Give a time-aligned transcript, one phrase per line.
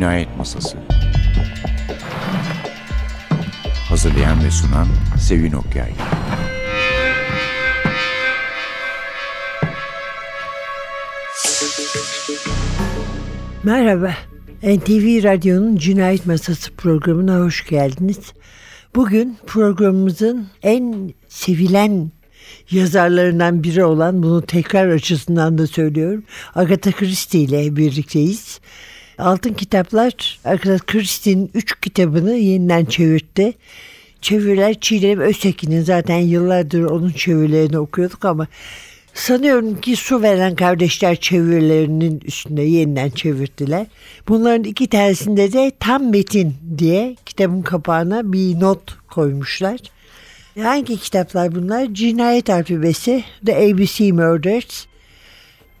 [0.00, 0.78] Cinayet Masası
[3.88, 4.86] Hazırlayan ve sunan
[5.18, 5.90] Sevin Okyay
[13.64, 14.14] Merhaba,
[14.62, 18.32] NTV Radyo'nun Cinayet Masası programına hoş geldiniz.
[18.94, 22.10] Bugün programımızın en sevilen
[22.70, 28.60] yazarlarından biri olan, bunu tekrar açısından da söylüyorum, Agatha Christie ile birlikteyiz.
[29.20, 33.52] Altın Kitaplar Agatha Christie'nin üç kitabını yeniden çevirdi.
[34.20, 38.46] Çeviriler Çiğdem Öztekin'in zaten yıllardır onun çevirilerini okuyorduk ama
[39.14, 43.86] Sanıyorum ki Su Veren Kardeşler çevirilerinin üstünde yeniden çevirdiler.
[44.28, 49.80] Bunların iki tanesinde de tam metin diye kitabın kapağına bir not koymuşlar.
[50.62, 51.94] Hangi kitaplar bunlar?
[51.94, 54.86] Cinayet Alfabesi, The ABC Murders,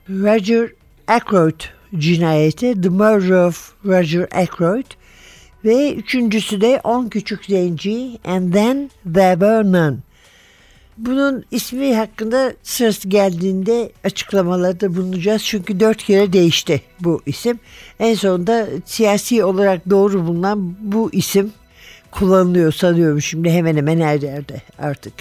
[0.08, 0.70] Roger
[1.08, 4.86] Ackroyd cinayeti, The Murder of Roger Ackroyd
[5.64, 9.96] ve üçüncüsü de On Küçük Zenci and Then There Were None.
[10.98, 15.44] Bunun ismi hakkında sırası geldiğinde açıklamalarda bulunacağız.
[15.44, 17.58] Çünkü dört kere değişti bu isim.
[18.00, 21.52] En sonunda siyasi olarak doğru bulunan bu isim
[22.10, 25.14] kullanılıyor sanıyorum şimdi hemen hemen her yerde artık.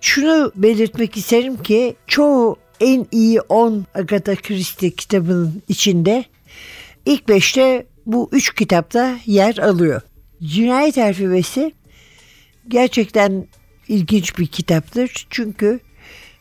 [0.00, 6.24] Şunu belirtmek isterim ki çoğu en iyi 10 Agatha Christie kitabının içinde
[7.06, 10.00] ilk beşte bu üç kitapta yer alıyor.
[10.42, 11.72] Cinayet Alfabesi
[12.68, 13.46] gerçekten
[13.88, 15.26] ilginç bir kitaptır.
[15.30, 15.80] Çünkü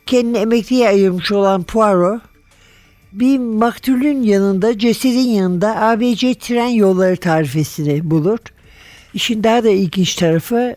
[0.06, 2.22] kendini emekliye ayırmış olan Poirot
[3.11, 8.39] bir maktulün yanında, cesedin yanında ABC tren yolları tarifesini bulur.
[9.14, 10.76] İşin daha da ilginç tarafı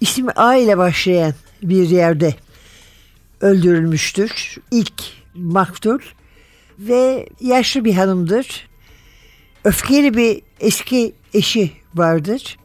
[0.00, 2.34] ismi A ile başlayan bir yerde
[3.40, 4.56] öldürülmüştür.
[4.70, 5.02] İlk
[5.34, 5.98] maktul
[6.78, 8.68] ve yaşlı bir hanımdır.
[9.64, 12.58] Öfkeli bir eski eşi vardır.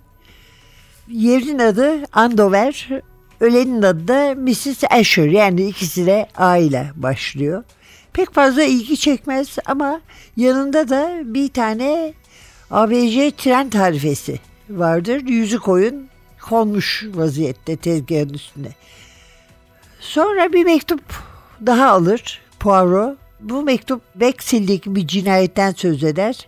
[1.08, 2.90] Yerin adı Andover,
[3.40, 4.84] ölenin adı da Mrs.
[4.90, 7.64] Asher yani ikisi de A ile başlıyor.
[8.14, 10.02] Pek fazla ilgi çekmez ama
[10.38, 12.14] yanında da bir tane
[12.72, 15.22] ABC tren tarifesi vardır.
[15.28, 16.08] Yüzü koyun
[16.42, 18.70] konmuş vaziyette tezgahın üstünde.
[20.02, 21.02] Sonra bir mektup
[21.66, 23.18] daha alır Poirot.
[23.40, 26.48] Bu mektup Bexil'deki bir cinayetten söz eder.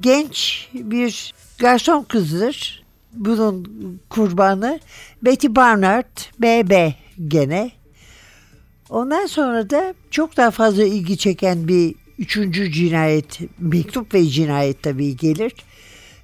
[0.00, 2.84] Genç bir garson kızdır.
[3.12, 3.68] Bunun
[4.08, 4.80] kurbanı
[5.22, 6.92] Betty Barnard BB
[7.28, 7.70] gene.
[8.90, 15.16] Ondan sonra da çok daha fazla ilgi çeken bir üçüncü cinayet, mektup ve cinayet tabii
[15.16, 15.52] gelir.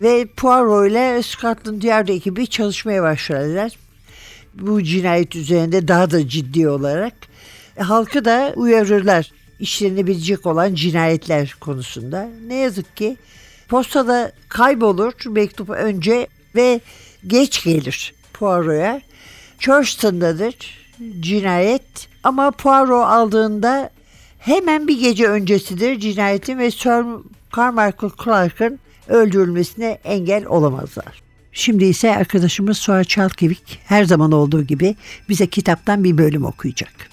[0.03, 3.82] Ve Poirot ile Scotland Yard ekibi çalışmaya başlarlar.
[4.55, 7.15] Bu cinayet üzerinde daha da ciddi olarak.
[7.79, 12.29] Halkı da uyarırlar işlenebilecek olan cinayetler konusunda.
[12.47, 13.17] Ne yazık ki
[13.69, 16.81] postada kaybolur mektup önce ve
[17.27, 19.01] geç gelir Poirot'a.
[19.59, 20.55] Churston'dadır
[21.21, 23.91] cinayet ama Poirot aldığında
[24.39, 27.05] hemen bir gece öncesidir cinayetin ve Sir
[27.57, 31.23] Carmichael Clark'ın öldürülmesine engel olamazlar.
[31.53, 34.97] Şimdi ise arkadaşımız Suat Çalkevik her zaman olduğu gibi
[35.29, 37.13] bize kitaptan bir bölüm okuyacak.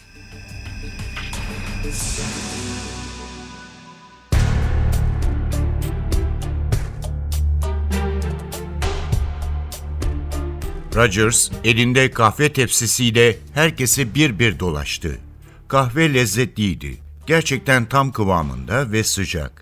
[10.96, 15.18] Rogers elinde kahve tepsisiyle herkesi bir bir dolaştı.
[15.68, 16.98] Kahve lezzetliydi.
[17.28, 19.62] Gerçekten tam kıvamında ve sıcak.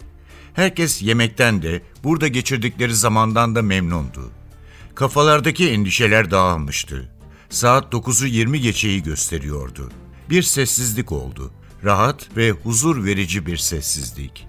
[0.53, 4.31] Herkes yemekten de, burada geçirdikleri zamandan da memnundu.
[4.97, 7.09] Kafalardaki endişeler dağılmıştı.
[7.49, 9.91] Saat 9'u 20 geçeyi gösteriyordu.
[10.29, 11.51] Bir sessizlik oldu.
[11.83, 14.47] Rahat ve huzur verici bir sessizlik.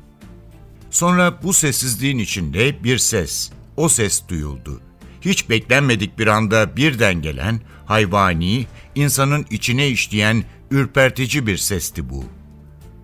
[0.90, 4.80] Sonra bu sessizliğin içinde bir ses, o ses duyuldu.
[5.20, 12.24] Hiç beklenmedik bir anda birden gelen, hayvani, insanın içine işleyen ürpertici bir sesti bu.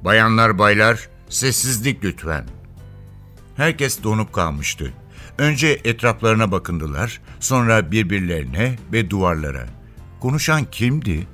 [0.04, 2.48] Bayanlar baylar, sessizlik lütfen.
[3.56, 4.92] Herkes donup kalmıştı.
[5.38, 9.66] Önce etraflarına bakındılar, sonra birbirlerine ve duvarlara.
[10.20, 11.26] Konuşan kimdi?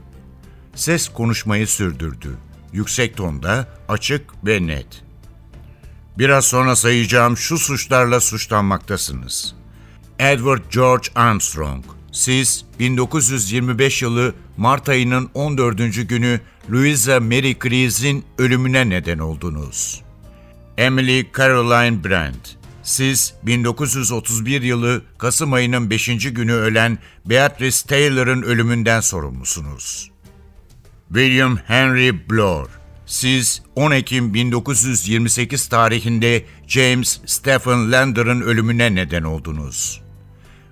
[0.74, 2.36] Ses konuşmayı sürdürdü.
[2.72, 5.02] Yüksek tonda, açık ve net.
[6.18, 9.54] Biraz sonra sayacağım şu suçlarla suçlanmaktasınız.
[10.18, 16.08] Edward George Armstrong, siz 1925 yılı Mart ayının 14.
[16.08, 20.02] günü Louisa Mary Cleese'in ölümüne neden oldunuz.
[20.78, 22.56] Emily Caroline Brandt,
[22.90, 26.06] siz 1931 yılı Kasım ayının 5.
[26.06, 30.10] günü ölen Beatrice Taylor'ın ölümünden sorumlusunuz.
[31.08, 32.70] William Henry Blore,
[33.06, 40.00] Siz 10 Ekim 1928 tarihinde James Stephen Lander'ın ölümüne neden oldunuz.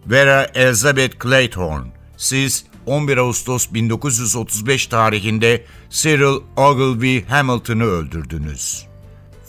[0.06, 8.86] Vera Elizabeth Claythorne, siz 11 Ağustos 1935 tarihinde Cyril Ogilvy Hamilton'ı öldürdünüz.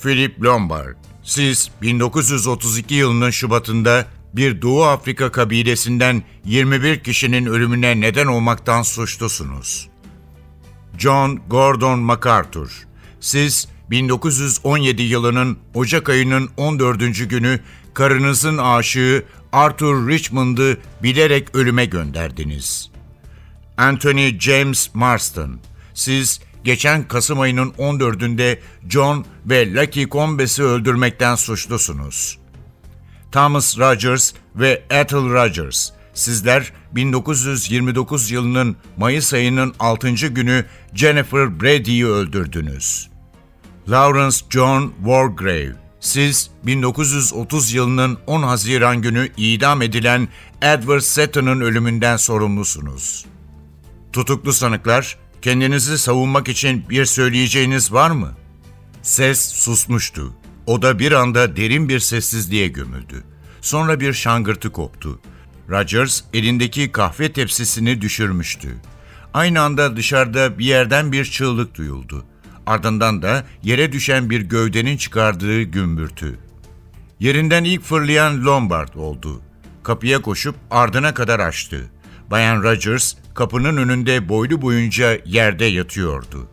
[0.01, 8.81] Philip Lombard, siz 1932 yılının Şubat'ında bir Doğu Afrika kabilesinden 21 kişinin ölümüne neden olmaktan
[8.81, 9.89] suçlusunuz.
[10.97, 12.87] John Gordon MacArthur,
[13.19, 17.29] siz 1917 yılının Ocak ayının 14.
[17.29, 17.59] günü
[17.93, 22.91] karınızın aşığı Arthur Richmond'ı bilerek ölüme gönderdiniz.
[23.77, 25.59] Anthony James Marston,
[25.93, 32.37] siz geçen Kasım ayının 14'ünde John ve Lucky Combes'i öldürmekten suçlusunuz.
[33.31, 40.09] Thomas Rogers ve Ethel Rogers, sizler 1929 yılının Mayıs ayının 6.
[40.11, 43.09] günü Jennifer Brady'yi öldürdünüz.
[43.87, 50.27] Lawrence John Wargrave, siz 1930 yılının 10 Haziran günü idam edilen
[50.61, 53.25] Edward Seton'un ölümünden sorumlusunuz.
[54.13, 58.35] Tutuklu sanıklar, kendinizi savunmak için bir söyleyeceğiniz var mı?
[59.01, 60.33] Ses susmuştu.
[60.65, 63.23] O da bir anda derin bir sessizliğe gömüldü.
[63.61, 65.19] Sonra bir şangırtı koptu.
[65.69, 68.75] Rogers elindeki kahve tepsisini düşürmüştü.
[69.33, 72.25] Aynı anda dışarıda bir yerden bir çığlık duyuldu.
[72.65, 76.39] Ardından da yere düşen bir gövdenin çıkardığı gümbürtü.
[77.19, 79.41] Yerinden ilk fırlayan Lombard oldu.
[79.83, 81.91] Kapıya koşup ardına kadar açtı.
[82.31, 86.49] Bayan Rogers kapının önünde boylu boyunca yerde yatıyordu.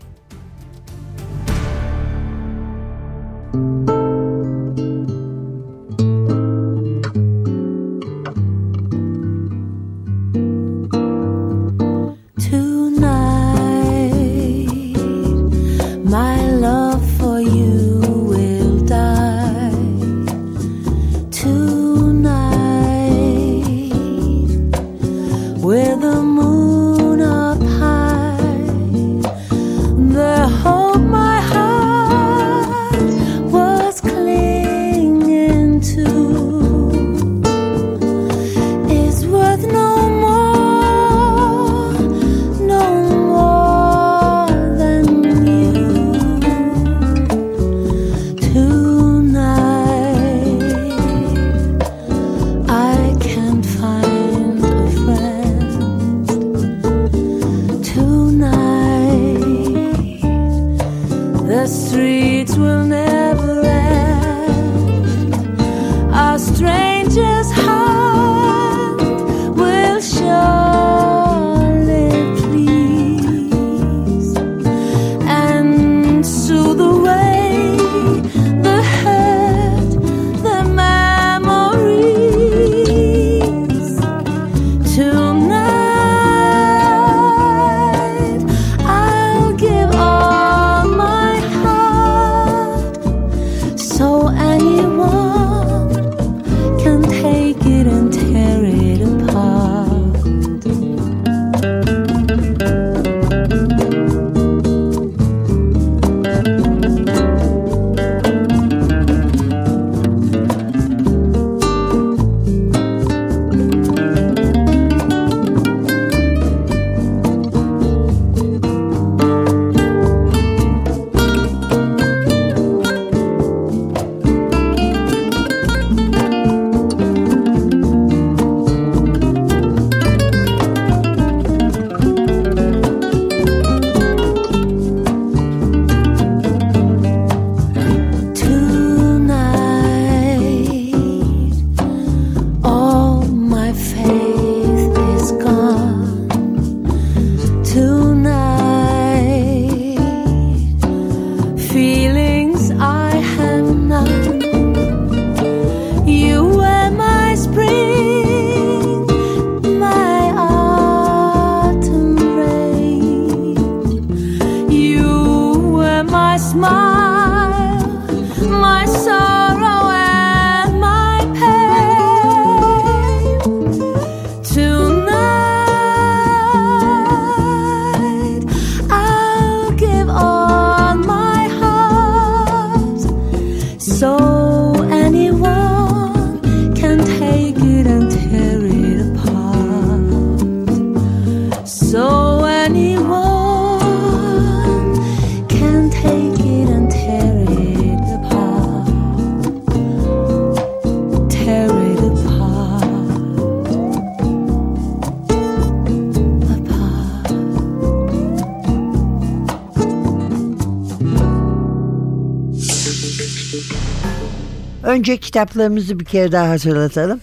[214.96, 217.20] Önce kitaplarımızı bir kere daha hatırlatalım.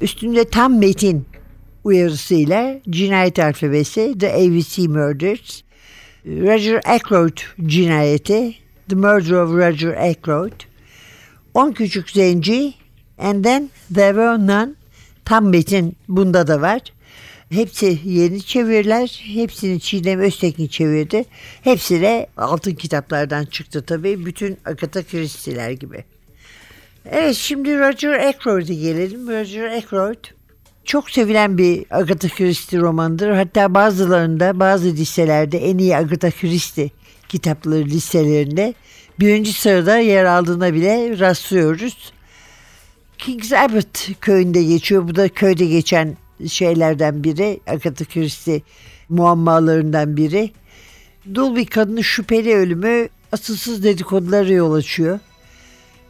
[0.00, 1.26] Üstünde tam metin
[1.84, 5.62] uyarısıyla Cinayet Alfabesi, The ABC Murders,
[6.26, 8.54] Roger Ackroyd cinayeti,
[8.88, 10.52] The Murder of Roger Ackroyd,
[11.54, 12.74] On Küçük Zenci,
[13.18, 14.74] and then There Were None,
[15.24, 16.80] tam metin bunda da var.
[17.50, 19.22] Hepsi yeni çeviriler.
[19.34, 21.24] Hepsini Çiğdem Öztekin çevirdi.
[21.62, 24.26] Hepsi de altın kitaplardan çıktı tabii.
[24.26, 26.04] Bütün Agatha Christie'ler gibi.
[27.12, 29.28] Evet şimdi Roger Ackroyd'a gelelim.
[29.28, 30.24] Roger Ackroyd
[30.84, 33.30] çok sevilen bir Agatha Christie romanıdır.
[33.30, 36.90] Hatta bazılarında bazı listelerde en iyi Agatha Christie
[37.28, 38.74] kitapları listelerinde
[39.20, 42.12] birinci sırada yer aldığına bile rastlıyoruz.
[43.18, 45.08] Kings Abbott köyünde geçiyor.
[45.08, 46.16] Bu da köyde geçen
[46.48, 47.60] şeylerden biri.
[47.66, 48.62] Agatha Christie
[49.08, 50.50] muammalarından biri.
[51.34, 55.18] Dul bir kadının şüpheli ölümü asılsız dedikodulara yol açıyor.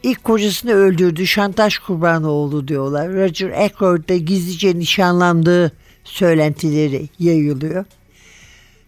[0.02, 3.12] İlk kocasını öldürdü, şantaj kurbanı oldu diyorlar.
[3.12, 5.72] Roger Ackroyd'da gizlice nişanlandığı
[6.04, 7.84] söylentileri yayılıyor.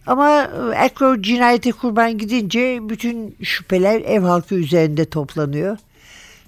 [0.05, 0.29] Ama
[0.77, 5.77] Ackroyd cinayete kurban gidince bütün şüpheler ev halkı üzerinde toplanıyor.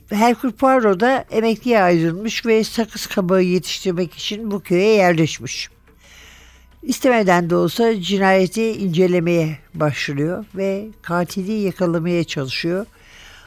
[0.09, 5.69] Hercule Poirot da emekliye ayrılmış ve sakız kabağı yetiştirmek için bu köye yerleşmiş.
[6.83, 12.85] İstemeden de olsa cinayeti incelemeye başlıyor ve katili yakalamaya çalışıyor.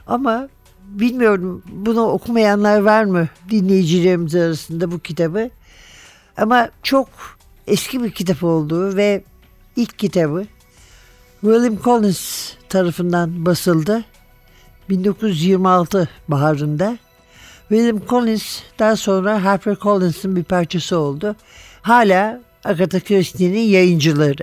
[0.06, 0.48] Ama
[0.88, 5.50] bilmiyorum bunu okumayanlar var mı dinleyicilerimiz arasında bu kitabı.
[6.36, 7.08] Ama çok
[7.66, 9.24] eski bir kitap olduğu ve
[9.76, 10.46] ilk kitabı
[11.40, 14.04] William Collins tarafından basıldı.
[14.90, 16.98] 1926 baharında.
[17.68, 21.36] William Collins daha sonra Harper Collins'ın bir parçası oldu.
[21.82, 24.42] Hala Agatha Christie'nin yayıncıları.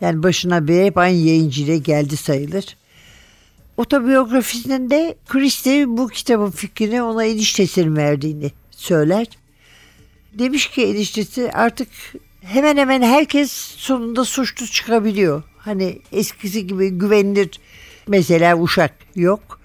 [0.00, 2.76] Yani başına bir hep aynı yayıncıyla geldi sayılır.
[3.76, 9.26] Otobiyografisinde Christie bu kitabın fikrini ona eniştesinin verdiğini söyler.
[10.32, 11.88] Demiş ki eniştesi artık
[12.40, 15.42] hemen hemen herkes sonunda suçlu çıkabiliyor.
[15.58, 17.60] Hani eskisi gibi güvenilir
[18.06, 19.60] mesela uşak yok.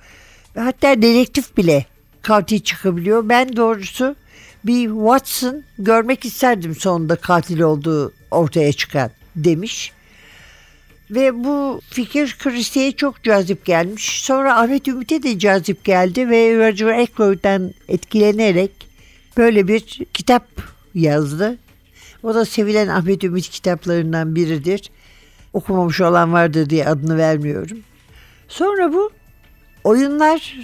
[0.56, 1.86] Hatta dedektif bile
[2.22, 3.30] katil çıkabiliyor.
[3.30, 4.16] Ben doğrusu
[4.64, 9.92] bir Watson görmek isterdim sonunda katil olduğu ortaya çıkan demiş.
[11.12, 14.22] Ve bu fikir Christie'ye çok cazip gelmiş.
[14.22, 18.72] Sonra Ahmet Ümit'e de cazip geldi ve Roger Ackroyd'dan etkilenerek
[19.38, 19.80] böyle bir
[20.14, 20.48] kitap
[20.96, 21.58] yazdı.
[22.24, 24.92] O da sevilen Ahmet Ümit kitaplarından biridir.
[25.54, 27.80] Okumamış olan vardır diye adını vermiyorum.
[28.48, 29.12] Sonra bu
[29.84, 30.56] oyunlar,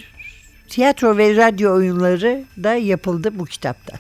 [0.69, 3.99] tiyatro ve radyo oyunları da yapıldı bu kitapta.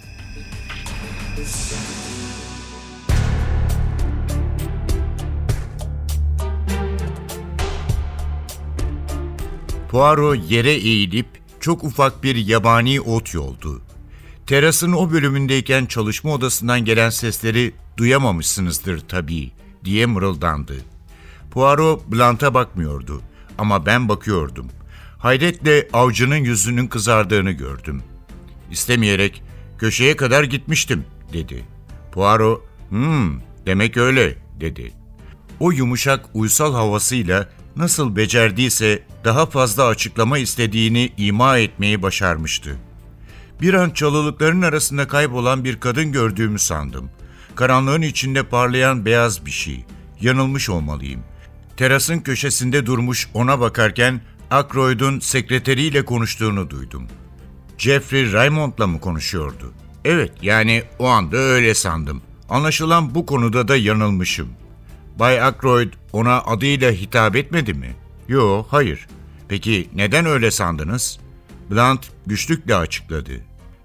[9.93, 11.25] Poirot yere eğilip
[11.59, 13.81] çok ufak bir yabani ot yoldu.
[14.47, 19.51] Terasın o bölümündeyken çalışma odasından gelen sesleri duyamamışsınızdır tabii
[19.85, 20.73] diye mırıldandı.
[21.51, 23.21] Poirot Blunt'a bakmıyordu
[23.57, 24.67] ama ben bakıyordum.
[25.17, 28.03] Hayretle avcının yüzünün kızardığını gördüm.
[28.71, 29.43] İstemeyerek
[29.77, 31.65] köşeye kadar gitmiştim dedi.
[32.11, 34.93] Poirot, hmm demek öyle dedi.
[35.59, 42.77] O yumuşak uysal havasıyla nasıl becerdiyse daha fazla açıklama istediğini ima etmeyi başarmıştı.
[43.61, 47.09] Bir an çalılıkların arasında kaybolan bir kadın gördüğümü sandım.
[47.55, 49.85] Karanlığın içinde parlayan beyaz bir şey.
[50.21, 51.23] Yanılmış olmalıyım.
[51.77, 57.07] Terasın köşesinde durmuş ona bakarken Ackroyd'un sekreteriyle konuştuğunu duydum.
[57.77, 59.73] Jeffrey Raymond'la mı konuşuyordu?
[60.05, 62.21] Evet, yani o anda öyle sandım.
[62.49, 64.49] Anlaşılan bu konuda da yanılmışım.
[65.19, 67.95] Bay Ackroyd ona adıyla hitap etmedi mi?
[68.27, 69.07] Yo, hayır.
[69.47, 71.19] Peki neden öyle sandınız?
[71.71, 73.31] Blunt güçlükle açıkladı.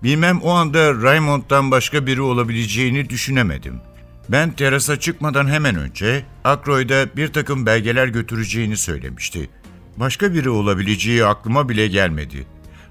[0.02, 3.80] Bilmem o anda Raymond'dan başka biri olabileceğini düşünemedim.
[4.28, 9.50] Ben terasa çıkmadan hemen önce Ackroyd'a bir takım belgeler götüreceğini söylemişti.
[9.96, 12.46] Başka biri olabileceği aklıma bile gelmedi.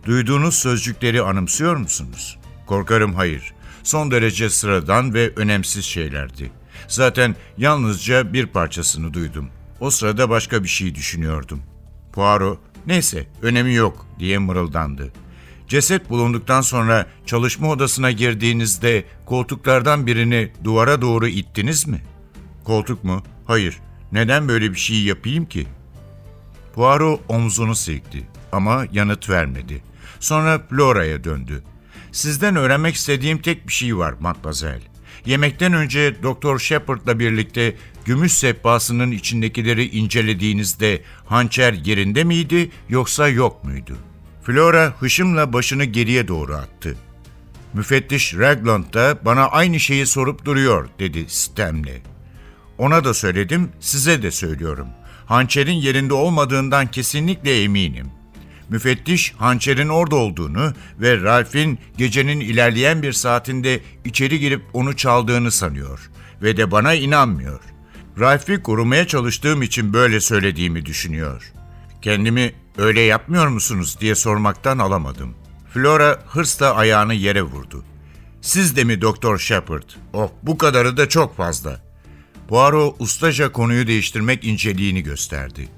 [0.06, 2.40] Duyduğunuz sözcükleri anımsıyor musunuz?
[2.66, 3.54] Korkarım hayır.
[3.84, 6.52] Son derece sıradan ve önemsiz şeylerdi.
[6.88, 9.50] Zaten yalnızca bir parçasını duydum.
[9.80, 11.62] O sırada başka bir şey düşünüyordum.
[12.14, 15.12] Poirot, neyse önemi yok diye mırıldandı.
[15.68, 22.02] Ceset bulunduktan sonra çalışma odasına girdiğinizde koltuklardan birini duvara doğru ittiniz mi?
[22.64, 23.24] Koltuk mu?
[23.46, 23.80] Hayır.
[24.12, 25.68] Neden böyle bir şey yapayım ki?
[26.76, 29.84] Poirot omzunu silkti ama yanıt vermedi.
[30.20, 31.64] Sonra Flora'ya döndü.
[32.12, 34.82] Sizden öğrenmek istediğim tek bir şey var Matmazel.
[35.26, 43.98] Yemekten önce Doktor Shepard'la birlikte gümüş sehpasının içindekileri incelediğinizde hançer yerinde miydi yoksa yok muydu?
[44.44, 46.98] Flora hışımla başını geriye doğru attı.
[47.74, 52.02] Müfettiş Ragland da bana aynı şeyi sorup duruyor dedi sistemle.
[52.78, 54.88] Ona da söyledim, size de söylüyorum.
[55.26, 58.17] Hançerin yerinde olmadığından kesinlikle eminim.
[58.70, 66.10] Müfettiş hançerin orada olduğunu ve Ralph'in gecenin ilerleyen bir saatinde içeri girip onu çaldığını sanıyor
[66.42, 67.60] ve de bana inanmıyor.
[68.20, 71.54] Ralph'i korumaya çalıştığım için böyle söylediğimi düşünüyor.
[72.02, 75.36] Kendimi öyle yapmıyor musunuz diye sormaktan alamadım.
[75.74, 77.84] Flora hırsla ayağını yere vurdu.
[78.42, 79.90] Siz de mi Doktor Shepard?
[80.14, 81.82] Oh bu kadarı da çok fazla.
[82.48, 85.70] Poirot ustaca konuyu değiştirmek inceliğini gösterdi.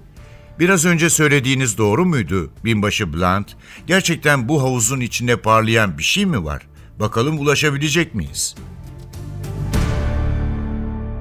[0.59, 3.55] Biraz önce söylediğiniz doğru muydu binbaşı Blunt?
[3.87, 6.67] Gerçekten bu havuzun içinde parlayan bir şey mi var?
[6.99, 8.55] Bakalım ulaşabilecek miyiz?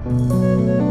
[0.04, 0.87] golden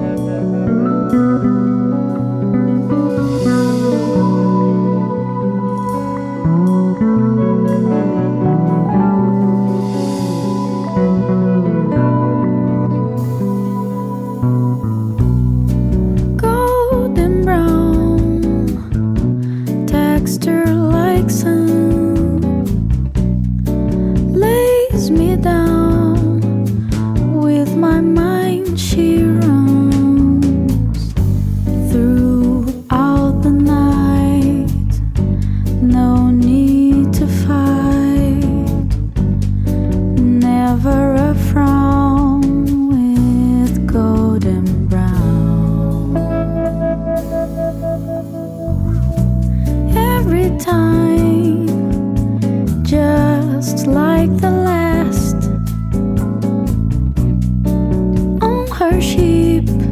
[58.99, 59.86] On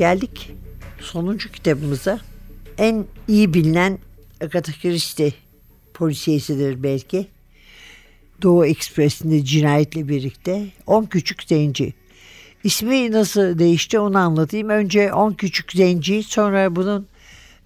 [0.00, 0.50] geldik
[1.00, 2.20] sonuncu kitabımıza.
[2.78, 3.98] En iyi bilinen
[4.40, 5.32] Agatha Christie
[5.94, 7.26] polisiyesidir belki.
[8.42, 11.94] Doğu Ekspresi'nde cinayetle birlikte 10 Küçük Zenci.
[12.64, 14.68] İsmi nasıl değişti onu anlatayım.
[14.68, 17.06] Önce 10 Küçük Zenci sonra bunun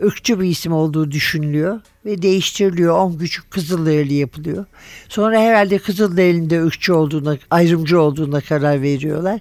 [0.03, 2.99] ırkçı bir isim olduğu düşünülüyor ve değiştiriliyor.
[2.99, 4.65] 10 Küçük Kızılderili yapılıyor.
[5.09, 9.41] Sonra herhalde Kızılderili'nin de ırkçı olduğuna, ayrımcı olduğuna karar veriyorlar.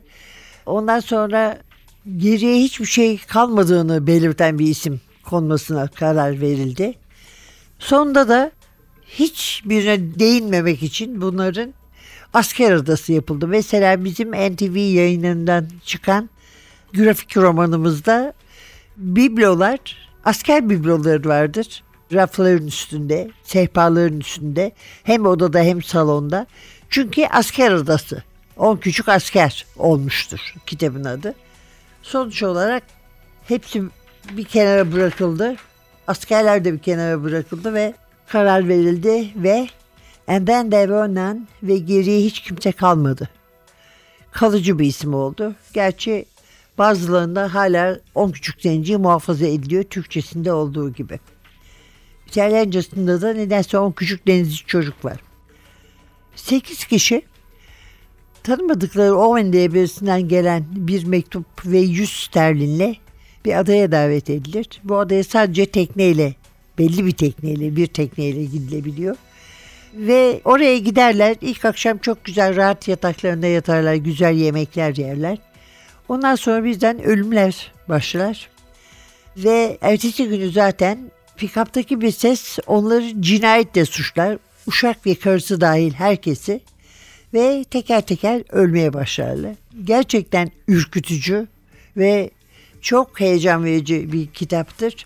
[0.66, 1.60] Ondan sonra
[2.18, 6.94] geriye hiçbir şey kalmadığını belirten bir isim konmasına karar verildi.
[7.80, 8.52] Sonunda da
[9.08, 11.74] hiçbirine değinmemek için bunların
[12.34, 13.48] asker adası yapıldı.
[13.48, 16.30] Mesela bizim NTV yayınından çıkan
[16.94, 18.34] grafik romanımızda
[18.98, 19.80] biblolar,
[20.26, 21.84] asker bibloları vardır.
[22.14, 24.72] Rafların üstünde, sehpaların üstünde
[25.04, 26.48] hem odada hem salonda.
[26.90, 28.24] Çünkü asker adası.
[28.58, 31.36] On küçük asker olmuştur kitabın adı.
[32.04, 32.84] Sonuç olarak
[33.48, 33.84] hepsi
[34.32, 35.56] bir kenara bırakıldı.
[36.08, 37.94] Askerler de bir kenara bırakıldı ve
[38.28, 39.68] karar verildi ve
[40.28, 43.30] And then there were ve geriye hiç kimse kalmadı.
[44.32, 45.56] Kalıcı bir isim oldu.
[45.74, 46.26] Gerçi
[46.78, 51.20] bazılarında hala 10 küçük zenci muhafaza ediliyor Türkçesinde olduğu gibi.
[52.28, 55.18] İtalyancasında da nedense 10 küçük denizci çocuk var.
[56.36, 57.22] 8 kişi
[58.44, 62.96] tanımadıkları Owen diye birisinden gelen bir mektup ve 100 sterlinle
[63.46, 64.68] bir adaya davet edilir.
[64.84, 66.34] Bu adaya sadece tekneyle,
[66.78, 69.16] belli bir tekneyle, bir tekneyle gidilebiliyor.
[69.94, 71.36] Ve oraya giderler.
[71.42, 75.38] İlk akşam çok güzel rahat yataklarında yatarlar, güzel yemekler yerler.
[76.10, 78.50] Ondan sonra birden ölümler başlar.
[79.38, 81.00] Ve ertesi günü zaten
[81.38, 84.38] pikaptaki bir ses onları cinayetle suçlar.
[84.68, 86.62] Uşak ve karısı dahil herkesi
[87.34, 89.56] ve teker teker ölmeye başlarlar.
[89.84, 91.48] Gerçekten ürkütücü
[91.98, 92.30] ve
[92.82, 95.06] çok heyecan verici bir kitaptır.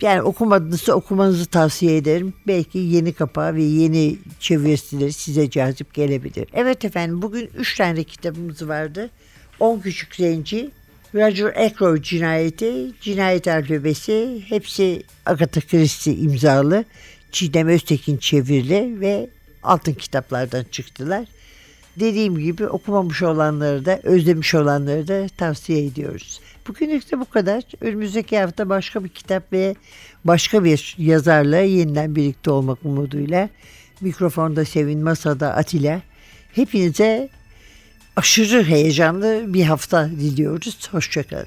[0.00, 2.34] Yani okumadığınızda okumanızı tavsiye ederim.
[2.46, 6.48] Belki yeni kapağı ve yeni çevirisileri size cazip gelebilir.
[6.52, 9.10] Evet efendim bugün 3 tane kitabımız vardı.
[9.60, 10.70] 10 Küçük Zenci,
[11.14, 16.84] Roger Ackroyd cinayeti, Cinayet Alfabesi hepsi Agatha Christie imzalı.
[17.32, 19.30] Çiğdem Öztekin çevirili ve
[19.62, 21.24] altın kitaplardan çıktılar.
[22.00, 26.40] Dediğim gibi okumamış olanları da özlemiş olanları da tavsiye ediyoruz.
[26.68, 27.62] Bugünlük de bu kadar.
[27.80, 29.74] Önümüzdeki hafta başka bir kitap ve
[30.24, 33.48] başka bir yazarla yeniden birlikte olmak umuduyla
[34.00, 36.02] mikrofonda Sevin Masada Atilla.
[36.52, 37.28] Hepinize
[38.16, 40.88] aşırı heyecanlı bir hafta diliyoruz.
[40.92, 41.46] Hoşçakalın.